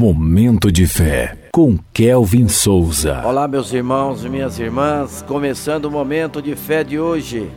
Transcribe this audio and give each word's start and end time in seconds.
Momento 0.00 0.72
de 0.72 0.86
fé 0.86 1.36
com 1.52 1.78
Kelvin 1.92 2.48
Souza. 2.48 3.20
Olá, 3.22 3.46
meus 3.46 3.70
irmãos 3.70 4.24
e 4.24 4.30
minhas 4.30 4.58
irmãs, 4.58 5.20
começando 5.28 5.84
o 5.84 5.90
momento 5.90 6.40
de 6.40 6.56
fé 6.56 6.82
de 6.82 6.98
hoje. 6.98 7.50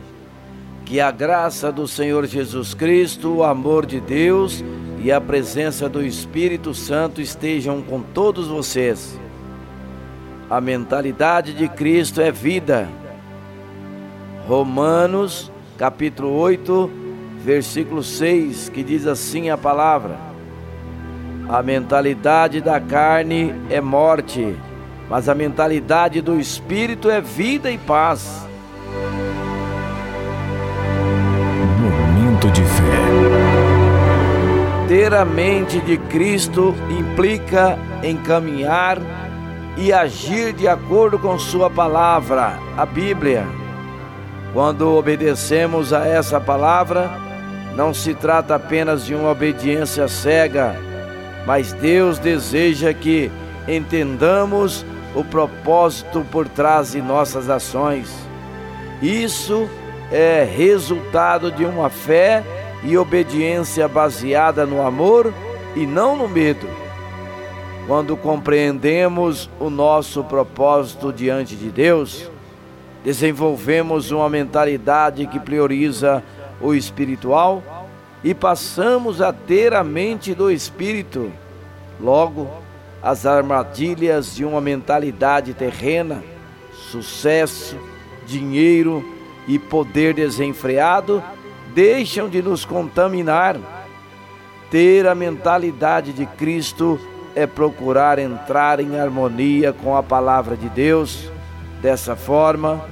Que 0.84 1.00
a 1.00 1.10
graça 1.10 1.72
do 1.72 1.88
Senhor 1.88 2.26
Jesus 2.26 2.74
Cristo, 2.74 3.36
o 3.36 3.42
amor 3.42 3.86
de 3.86 3.98
Deus 3.98 4.62
e 5.02 5.10
a 5.10 5.22
presença 5.22 5.88
do 5.88 6.04
Espírito 6.04 6.74
Santo 6.74 7.22
estejam 7.22 7.80
com 7.80 8.02
todos 8.02 8.46
vocês. 8.46 9.18
A 10.50 10.60
mentalidade 10.60 11.54
de 11.54 11.66
Cristo 11.66 12.20
é 12.20 12.30
vida. 12.30 12.90
Romanos, 14.46 15.50
capítulo 15.78 16.30
8, 16.34 16.90
versículo 17.42 18.02
6, 18.02 18.68
que 18.68 18.82
diz 18.82 19.06
assim 19.06 19.48
a 19.48 19.56
palavra: 19.56 20.33
a 21.48 21.62
mentalidade 21.62 22.60
da 22.60 22.80
carne 22.80 23.54
é 23.70 23.80
morte, 23.80 24.56
mas 25.08 25.28
a 25.28 25.34
mentalidade 25.34 26.20
do 26.20 26.38
espírito 26.38 27.10
é 27.10 27.20
vida 27.20 27.70
e 27.70 27.78
paz. 27.78 28.46
Momento 31.80 32.50
de 32.50 32.62
fé. 32.62 32.84
Ter 34.88 35.14
a 35.14 35.24
mente 35.24 35.80
de 35.80 35.96
Cristo 35.96 36.74
implica 36.90 37.78
em 38.02 38.16
caminhar 38.16 38.98
e 39.76 39.92
agir 39.92 40.52
de 40.52 40.68
acordo 40.68 41.18
com 41.18 41.38
Sua 41.38 41.68
palavra, 41.68 42.58
a 42.76 42.86
Bíblia. 42.86 43.46
Quando 44.52 44.94
obedecemos 44.94 45.92
a 45.92 46.06
essa 46.06 46.40
palavra, 46.40 47.10
não 47.74 47.92
se 47.92 48.14
trata 48.14 48.54
apenas 48.54 49.04
de 49.04 49.14
uma 49.14 49.30
obediência 49.30 50.06
cega, 50.06 50.76
mas 51.46 51.72
Deus 51.72 52.18
deseja 52.18 52.92
que 52.92 53.30
entendamos 53.68 54.84
o 55.14 55.22
propósito 55.22 56.26
por 56.30 56.48
trás 56.48 56.92
de 56.92 57.02
nossas 57.02 57.48
ações. 57.48 58.12
Isso 59.02 59.68
é 60.10 60.44
resultado 60.44 61.50
de 61.50 61.64
uma 61.64 61.90
fé 61.90 62.42
e 62.82 62.96
obediência 62.96 63.86
baseada 63.88 64.66
no 64.66 64.84
amor 64.86 65.32
e 65.74 65.86
não 65.86 66.16
no 66.16 66.28
medo. 66.28 66.68
Quando 67.86 68.16
compreendemos 68.16 69.50
o 69.60 69.68
nosso 69.68 70.24
propósito 70.24 71.12
diante 71.12 71.54
de 71.54 71.68
Deus, 71.68 72.30
desenvolvemos 73.04 74.10
uma 74.10 74.28
mentalidade 74.28 75.26
que 75.26 75.38
prioriza 75.38 76.22
o 76.60 76.74
espiritual 76.74 77.62
e 78.24 78.32
passamos 78.34 79.20
a 79.20 79.34
ter 79.34 79.74
a 79.74 79.84
mente 79.84 80.34
do 80.34 80.50
Espírito. 80.50 81.30
Logo, 82.00 82.48
as 83.02 83.26
armadilhas 83.26 84.34
de 84.34 84.46
uma 84.46 84.62
mentalidade 84.62 85.52
terrena, 85.52 86.24
sucesso, 86.90 87.76
dinheiro 88.26 89.04
e 89.46 89.58
poder 89.58 90.14
desenfreado 90.14 91.22
deixam 91.74 92.26
de 92.26 92.40
nos 92.40 92.64
contaminar. 92.64 93.58
Ter 94.70 95.06
a 95.06 95.14
mentalidade 95.14 96.14
de 96.14 96.24
Cristo 96.24 96.98
é 97.34 97.46
procurar 97.46 98.18
entrar 98.18 98.80
em 98.80 98.98
harmonia 98.98 99.70
com 99.72 99.94
a 99.94 100.02
palavra 100.02 100.56
de 100.56 100.70
Deus. 100.70 101.30
Dessa 101.82 102.16
forma, 102.16 102.88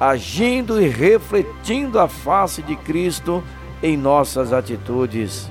agindo 0.00 0.82
e 0.82 0.88
refletindo 0.88 2.00
a 2.00 2.08
face 2.08 2.60
de 2.60 2.74
Cristo, 2.74 3.40
em 3.84 3.98
nossas 3.98 4.50
atitudes. 4.50 5.50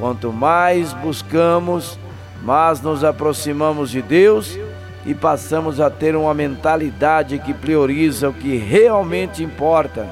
Quanto 0.00 0.32
mais 0.32 0.92
buscamos, 0.92 1.96
mais 2.42 2.80
nos 2.82 3.04
aproximamos 3.04 3.88
de 3.88 4.02
Deus 4.02 4.58
e 5.06 5.14
passamos 5.14 5.80
a 5.80 5.88
ter 5.88 6.16
uma 6.16 6.34
mentalidade 6.34 7.38
que 7.38 7.54
prioriza 7.54 8.28
o 8.28 8.34
que 8.34 8.56
realmente 8.56 9.44
importa. 9.44 10.08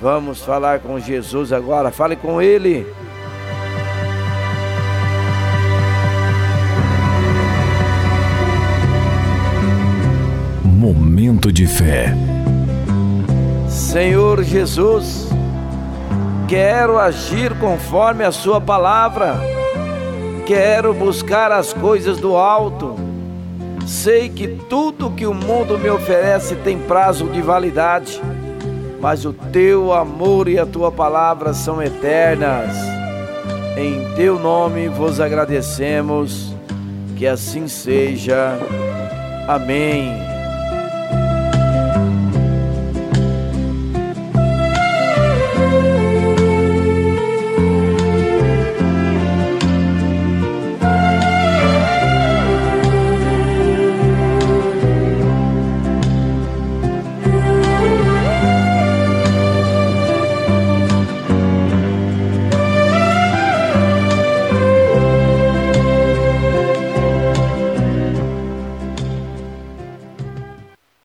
Vamos 0.00 0.40
falar 0.40 0.78
com 0.78 1.00
Jesus 1.00 1.52
agora, 1.52 1.90
fale 1.90 2.14
com 2.14 2.40
Ele. 2.40 2.86
Momento 10.62 11.52
de 11.52 11.66
fé. 11.66 12.14
Senhor 13.68 14.44
Jesus, 14.44 15.28
Quero 16.48 16.98
agir 16.98 17.54
conforme 17.58 18.24
a 18.24 18.32
Sua 18.32 18.58
palavra. 18.58 19.38
Quero 20.46 20.94
buscar 20.94 21.52
as 21.52 21.74
coisas 21.74 22.16
do 22.16 22.38
alto. 22.38 22.96
Sei 23.86 24.30
que 24.30 24.48
tudo 24.48 25.10
que 25.10 25.26
o 25.26 25.34
mundo 25.34 25.78
me 25.78 25.90
oferece 25.90 26.56
tem 26.56 26.78
prazo 26.78 27.26
de 27.26 27.42
validade, 27.42 28.18
mas 28.98 29.26
o 29.26 29.32
teu 29.34 29.92
amor 29.92 30.48
e 30.48 30.58
a 30.58 30.64
tua 30.64 30.90
palavra 30.90 31.52
são 31.52 31.82
eternas. 31.82 32.74
Em 33.76 34.14
teu 34.14 34.38
nome 34.38 34.88
vos 34.88 35.20
agradecemos. 35.20 36.54
Que 37.14 37.26
assim 37.26 37.68
seja. 37.68 38.58
Amém. 39.46 40.27